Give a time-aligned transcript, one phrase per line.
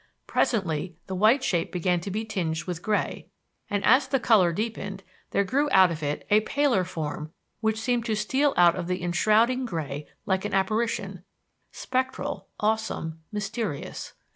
[0.25, 3.27] Presently the white shape began to be tinged with gray,
[3.69, 7.31] and, as the color deepened, there grew out of it a paler form
[7.61, 11.23] that seemed to steal out of the enshrouding gray like an apparition,
[11.71, 14.13] spectral, awesome, mysterious.